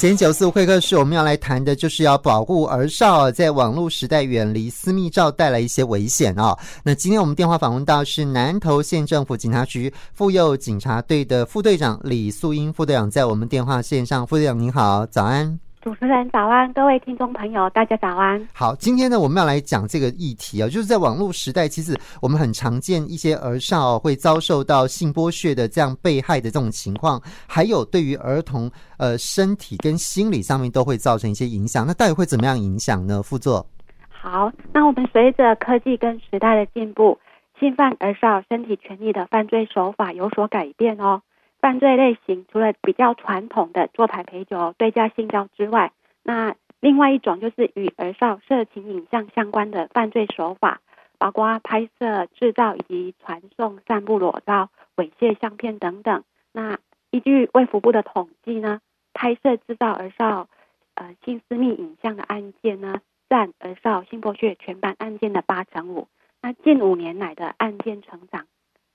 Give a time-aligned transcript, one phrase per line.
[0.00, 6.56] 前九四会客室，我们要来谈的就是要保护儿少在网络时代远离私密照带来一些危险啊。
[6.84, 15.58] 那今天我们电话访问到是南投县政府警察局妇幼警察队的副队长李素英副队长，在我们电话线上，副队长您好，早安。
[15.80, 18.48] 主持人早安，各位听众朋友，大家早安。
[18.52, 28.68] 好，今天呢，我们要来讲这个议题啊，就是在网络时代，其实我们很常见一些儿少会遭受到性剥削的这样被害的这种情况，还有对于儿童
[28.98, 31.86] 呃身体跟心理上面都会造成一些影响。
[31.86, 33.22] 那到底会怎么样影响呢？
[33.22, 33.64] 副座。
[34.08, 37.16] 好，那我们随着科技跟时代的进步，
[37.60, 41.22] 侵犯儿少身体权利的犯罪手法有所改变哦。
[41.60, 50.80] 犯罪类型除了比较传统的坐台陪酒、对价性交之外，那另外一种就是与儿少色情影像相关的犯罪手法，
[51.18, 56.22] 包括拍摄、制造以及传送、散布裸照、猥亵相片等等。
[56.52, 56.78] 那
[57.10, 58.80] 依据卫福部的统计呢，
[59.12, 60.48] 拍摄、制造儿少
[60.94, 66.06] 呃性私密影像的案件呢，占儿少性剥削全版案件的八成五。
[66.40, 68.46] 那近五年来的案件成长。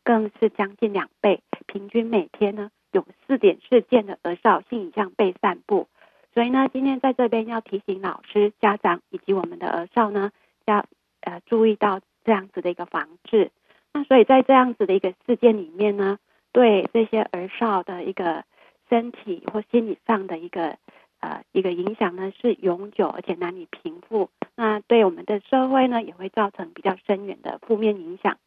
[0.04, 5.88] 更是将近两倍，平均每天呢有四点四件的儿少性影像被散布，
[6.34, 10.32] 所以呢，今天在这边要提醒老师、家长以及我们的儿少呢，
[10.66, 10.86] 要
[11.22, 13.52] 呃注意到这样子的一个防治。
[13.94, 16.18] 那所以在这样子的一个事件里面呢，
[16.52, 18.44] 对这些儿少的一个
[18.90, 20.78] 身体或心理上的一个
[21.20, 24.30] 呃一个影响呢，是永久而且难以平复。
[24.56, 28.38] 那对我们的社会呢，也会造成比较深远的负面影响。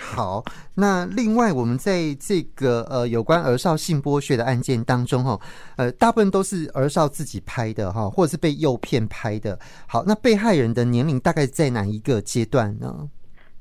[0.00, 0.42] 好。
[0.74, 5.38] 那另外，我们在这个呃有关儿少性剥削的案件当中，哈，
[5.76, 9.58] 呃，大部分都是儿少自己拍的，哈，或者是被诱骗拍的。
[9.86, 13.10] 好，那被害人的年龄大概在哪一个阶段呢？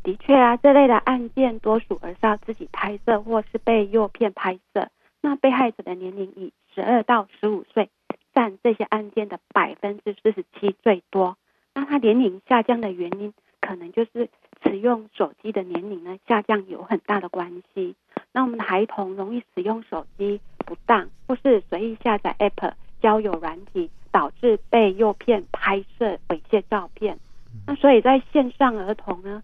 [0.02, 4.88] 的确啊，这类的案件多属儿少自己拍摄或是被诱骗拍摄。
[5.22, 7.90] 那被害者的年龄以十二到十五岁，
[8.34, 11.36] 占这些案件的百分之四十七最多。
[11.76, 14.30] 那他年龄下降的原因，可能就是。
[14.64, 17.96] 使用手机的年龄呢下降有很大的关系。
[18.32, 27.18] 那我们的孩童容易使用手机不当，或是随意下载 App 交友软体，导致被诱骗拍摄猥亵照片。
[27.66, 29.42] 那所以在线上儿童呢，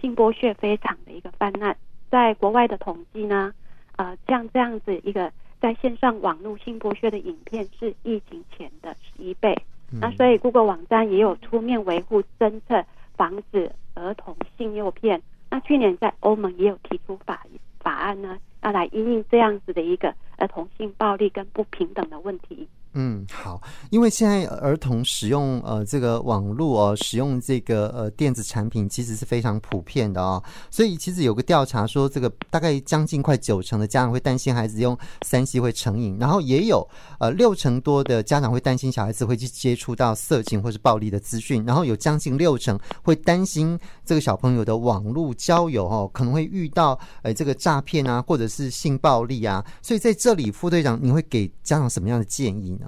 [0.00, 1.76] 性剥削非常的一个泛滥。
[2.10, 3.52] 在国外的统计呢，
[3.96, 9.56] 呃，像这样子一个在线上网络性剥削的影片是疫情前的十一倍。
[10.00, 12.84] 那所以 Google 网站也有出面维护侦测。
[13.16, 13.70] 防止
[14.00, 15.20] 儿童性诱骗。
[15.50, 17.46] 那去年在欧盟也有提出法
[17.80, 22.68] 法案呢，要来因应这样子的一个儿童性暴力跟不平等的问题。
[22.94, 30.42] 嗯，好，因为现在儿童使用呃这个网络哦，使用这个呃电子产品其实是非常普遍的哦，
[30.72, 36.84] 所以其实有个调查说，这个大概将近快九成的家长会担心孩子用三 C 会成瘾，然后也有
[37.20, 52.79] 呃六成多的家长会担心小孩子会去接触到色情或是暴力的资讯，然后有将近六成会担心这个小朋友的网络交友哦可能会遇到呃这个诈骗啊或者是性暴力啊，所以在这里副队长你会给家长什么样的建议？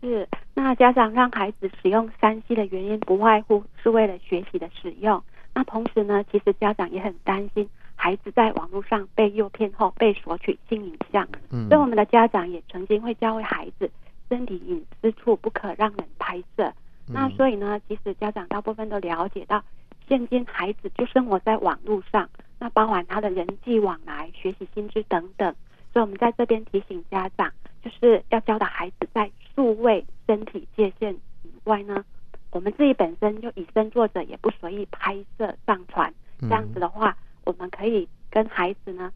[0.00, 5.20] 是，那家长让孩子使用三 C 的原因，不外乎是为了学习的使用。
[5.52, 11.26] 那同时呢，其实家长也很担心孩子在网络上被诱骗后被索取性影像。
[11.50, 13.90] 嗯，所以我们的家长也曾经会教会孩子，
[14.28, 16.72] 身体隐私处不可让人拍摄。
[17.08, 19.64] 那所以呢，其实家长大部分都了解到，
[20.06, 22.28] 现今孩子就生活在网络上，
[22.60, 25.52] 那包含他的人际往来、学习薪资等等。
[25.92, 27.50] 所以我们在这边提醒家长。
[27.88, 32.04] 就是要教导孩子在数位身体界限以外呢，
[32.50, 36.12] 我们自己本身就以身作则，也不随意拍摄上传。
[36.40, 39.10] 这样子的话，我们可以跟孩子呢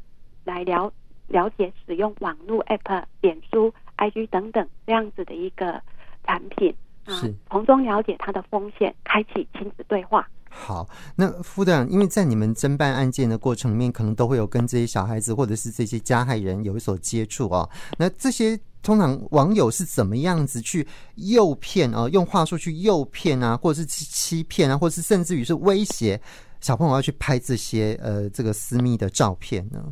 [0.44, 0.92] 来了
[1.28, 5.80] 了解使用网络 App、脸书、IG 等等这样子的一个
[6.24, 10.26] 产品啊，从中了解它的风险，开启亲子对话。
[10.54, 10.86] 好，
[11.16, 17.68] 那副队长，因为在你们侦办案件的过程里面，可能都会有跟这些小孩子或者是这些加害人有所接触哦。
[17.98, 22.06] 那这些通常网友是怎么样子去诱骗啊？
[22.10, 26.20] 用话术去诱骗啊，或者是欺骗啊，或者是甚至于是威胁
[26.60, 29.82] 小朋友要去拍这些呃这个私密的照片呢？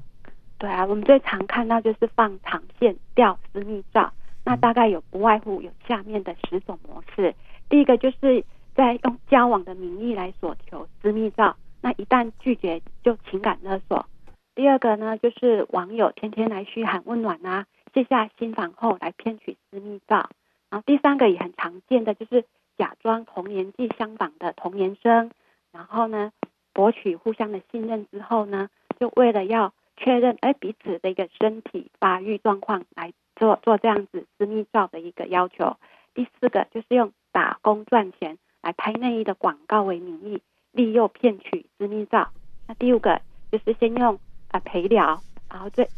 [0.59, 4.13] 对啊，我们最常看到就是放长线钓私密照，
[4.45, 7.35] 那大概有不外乎有下面的十种模式。
[7.71, 8.45] 第一个就是。
[8.81, 14.07] 在用交往的名义来索求私密照，那一旦拒绝就情感勒索。
[14.55, 20.31] 第二个呢，就是网友天天来嘘寒问暖啊，卸下心防后来骗取私密照。
[20.71, 22.47] 然后第三个也很常见的就是
[22.79, 25.31] 假装同年纪相仿的同年生，
[25.73, 26.33] 然后呢
[26.73, 35.77] 博取互相的信任之后呢，就为了要确认哎彼此的一个身体发育状况来做做这样子私密照的一个要求。
[36.15, 40.43] 第四个就是用打工赚钱来拍内衣的广告为名义，
[40.73, 42.31] 利诱骗取私密照。
[42.67, 43.21] 那第五个
[43.51, 44.21] 就是先用啊、
[44.53, 45.89] 呃、陪聊，然后再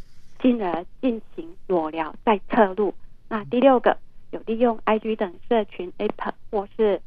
[0.41, 2.93] 进而进行裸聊再侧录。
[3.29, 3.97] 那第六个
[4.31, 7.01] 有利用 IG 等社群 App 或是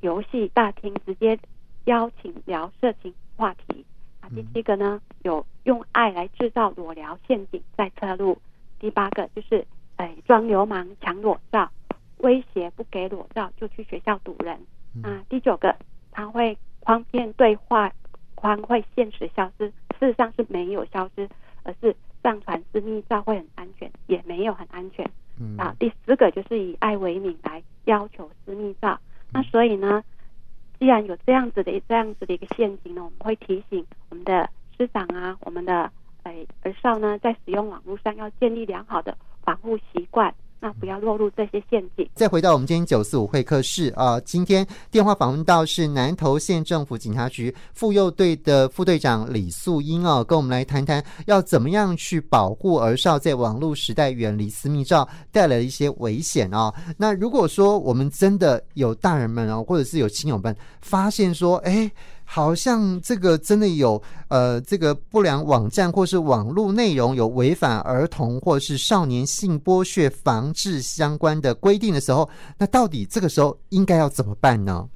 [0.00, 1.38] 游戏大厅直接
[1.84, 3.84] 邀请聊色情话题。
[4.20, 8.38] 啊第七个呢，有用爱来制造裸聊陷阱再侧录。
[8.78, 9.66] 第八个就是，
[9.96, 11.70] 哎，装流氓抢裸照，
[12.18, 14.58] 威胁不给裸照就去学校堵人。
[15.02, 15.74] 啊，第九个，
[16.10, 17.92] 它会框片对话
[18.34, 21.28] 框会限时消失，事实上是没有消失，
[21.62, 25.08] 而是上传私密照会很安全，也没有很安全。
[25.56, 28.98] 啊，第十个就是以爱为名来要求私密照。
[29.32, 30.02] 那所以呢，
[30.78, 35.90] 既然有这样子的这样子的一个陷阱呢，我们会提醒我们的师长啊，我们的
[36.24, 40.34] 诶儿少呢，在使用网络上要建立良好的防护习惯。
[40.60, 42.08] 那不要落入这些陷阱。
[42.14, 56.72] 再回到我们今天九四五会客室啊，今天电话访问到是南投县政府警察局妇幼队的副队长李素英哦，跟我们来谈谈要怎么样去保护儿少在网络时代远离私密照带来的一些危险哦。
[56.96, 61.90] 那如果说我们真的有大人们哦，或者是有亲友们发现说，哎。
[62.32, 74.88] 好像这个真的有呃，这个不良网站或是网络内容有违反儿童或是少年性剥削防治相关的规定的时候，那到底这个时候应该要怎么办呢？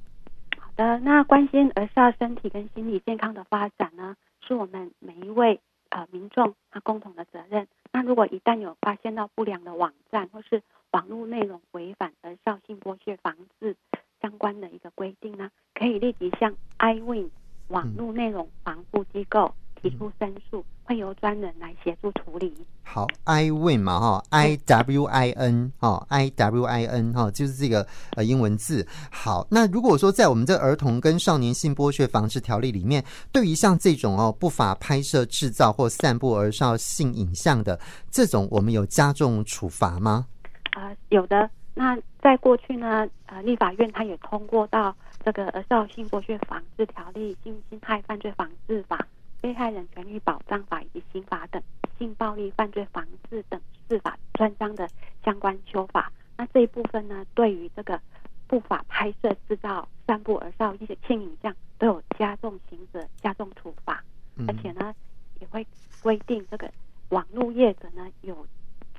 [0.57, 4.15] 好的，那关心儿少身体跟心理健康的发展呢，
[4.47, 5.59] 是我们每一位
[5.89, 7.67] 呃民众他共同的责任。
[7.91, 13.75] 那如果一旦有发现到不良的网站或是网络内容违反儿少性剥削防治
[14.21, 17.27] 相关的一个规定呢，可以立即向 iWin
[17.69, 19.51] 网络内容防护机构
[19.81, 22.53] 提出申诉，会由专人来协助处理。
[22.83, 27.85] 好，iWin 嘛，哈，I W I N，哈，I W I N，哈，就是这个
[28.15, 28.87] 呃英文字。
[29.11, 37.79] 好，那如果说在我们这儿童跟少年性剥削防治条例里面，对于像这种哦不法拍摄、制造或散布儿少性影像的
[38.11, 40.27] 这种，我们有加重处罚吗？
[40.71, 41.49] 啊、呃，有的。
[41.73, 44.95] 那在过去呢，呃，立法院它也通过到
[45.25, 48.95] 这个《儿少性剥削防治条例》、《性侵害犯罪防治法》、
[49.41, 51.59] 《被害人权益保障法》以及《刑法》等
[51.97, 54.87] 性暴力犯罪防治等司法专章的
[55.23, 56.11] 相关修法。
[56.37, 57.99] 那这一部分呢，对于这个
[58.45, 64.03] 不法拍摄、制造、散布儿少一些性影像，都有加重刑责、加重处罚，
[64.47, 64.93] 而且呢，
[65.39, 65.65] 也会
[66.03, 66.71] 规定这个
[67.09, 68.45] 网络业者呢，有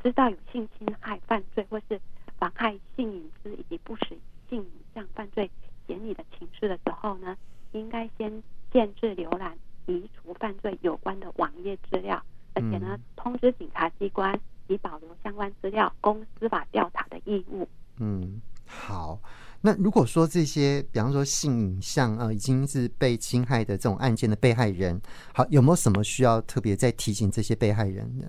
[0.02, 2.00] 知道有性侵害犯罪或是
[2.36, 4.18] 妨害性隐私以及不实
[4.50, 5.48] 性影像犯罪
[5.86, 7.36] 嫌疑的情事的时候呢，
[7.70, 8.30] 应该先
[8.70, 9.56] 限制浏览、
[9.86, 12.22] 移除犯罪有关的网页资料，
[12.52, 17.66] 而且呢，通知警察机关以保留相关资料供司法调查的义务。
[17.98, 19.18] 嗯，好。
[19.62, 25.00] 那如果说这些，比方说性影像啊，已经是被侵害的这种案件的被害人，
[25.32, 28.26] 好，有没有什么需要特别再提醒这些被害人呢？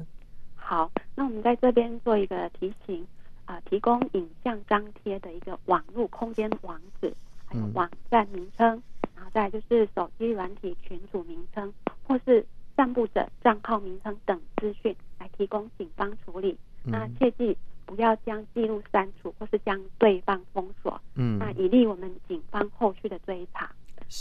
[0.56, 3.06] 好，那我们在这边做一个提醒。
[3.44, 7.14] 啊、呃，提供影像张贴的一个网络空间网址，
[7.46, 8.84] 还有网站名称，
[9.34, 12.46] 再来就是手机软体群组名称，或是
[12.76, 16.58] 散布者账号名称等资讯，来提供警方处理。
[16.86, 21.00] 嗯、那切记不要将记录删除，或是将对方封锁。
[21.16, 23.72] 嗯，那以利我们警方后续的追查。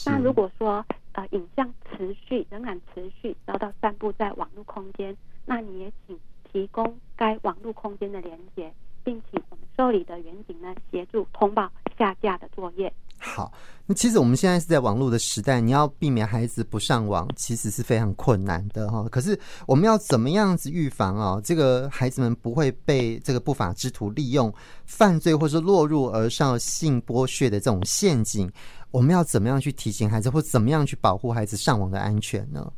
[0.05, 6.19] 那如果说呃影像持续仍然持续遭到散布在网络空间，那你也请
[6.51, 8.73] 提供该网络空间的连接。
[9.05, 12.93] 并请我们受理的员警呢协助通报下架的作业。
[13.21, 13.53] 好，
[13.89, 19.09] 那其实我们现在是在网络的时代，你要避免孩子不上网，其实是非常困难的哈。
[19.09, 21.41] 可是我们要怎么样子预防啊？
[21.45, 24.53] 这个孩子们不会被这个不法之徒利用
[24.87, 28.51] 犯罪，或是落入而少性剥削的这种陷阱？
[28.91, 32.73] 我们要怎么样去提醒孩子，或怎么样去保护孩子上网的安全呢？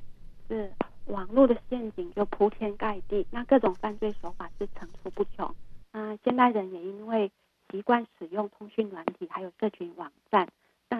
[0.48, 0.70] 是
[1.06, 5.54] 网络的陷阱就铺天盖地，那各种犯罪手法是层出不穷。
[5.90, 7.30] 那现代人也因为
[7.70, 10.46] 习惯使用通讯软体，还有社群网站，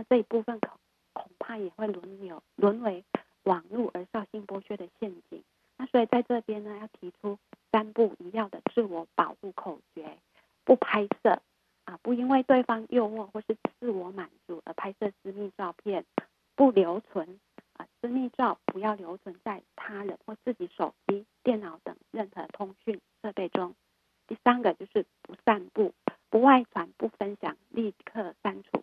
[0.09, 0.71] 这一部分恐
[1.13, 3.05] 恐怕也会沦有沦为
[3.43, 5.43] 网络儿少性剥削的陷阱。
[5.77, 7.39] 那所以在这边呢，要提出
[7.71, 10.19] 三不一要的自我保护口诀：
[10.65, 11.41] 不拍摄
[11.85, 16.03] 啊，不因为对方诱惑或是自我满足而拍摄私密照片；
[16.57, 17.39] 不留存
[17.75, 23.75] 啊，私密照不要留存在他人或自己手机、电脑等任何通讯设备中。
[24.27, 25.93] 第三个就是不散布、
[26.29, 28.83] 不外传、不分享，立刻删除。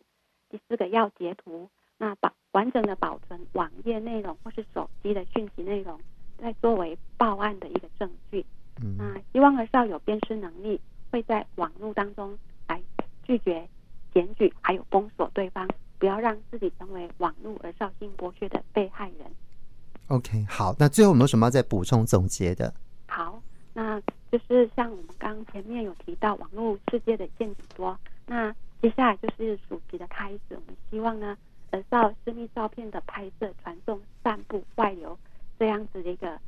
[1.18, 6.00] 截图，那保完整的保存网页内容或是手机的讯息内容，
[6.38, 8.46] 再作为报报案的一个证据。
[8.82, 10.80] 嗯，那希望儿少有辨识能力，
[11.12, 12.82] 会在网络当中来
[13.24, 13.68] 拒绝
[14.14, 19.28] 检举，还有封锁对方，不要让自己成为网络儿少性剥削的被害人。
[20.08, 22.74] OK，好，那最后有没有什么要再补充总结的？
[23.08, 23.42] 好，
[23.74, 24.00] 那
[24.32, 27.98] 就是像我们刚刚前面有提到，网络世界的陷阱多。
[28.26, 28.54] 那
[28.86, 31.36] 接下来就是暑期的开始，我们希望呢，
[31.72, 35.18] 儿少私密照片的拍摄、传送、散布、外流
[35.58, 36.40] 这样子的一个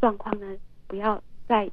[0.00, 1.68] 状况呢，不要在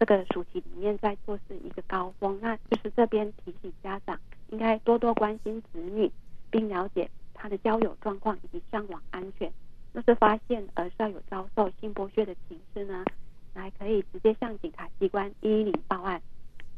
[0.00, 2.38] 这个暑期里面再做是一个高峰。
[2.40, 4.18] 那就是这边提醒家长，
[4.48, 6.10] 应该多多关心子女，
[6.50, 9.52] 并了解他的交友状况以及上网安全。
[9.92, 13.04] 若是发现儿少有遭受性剥削的情势呢，
[13.52, 16.18] 还可以直接向警察机关一一零报案。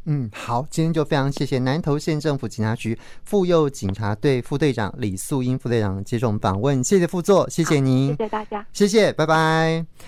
[0.04, 9.90] 嗯，好，今天就非常谢谢南投县政府警察局妇幼警察队副队长李素英副队长接受我们访问，谢谢副座，谢谢您，谢谢大家，谢谢，拜拜。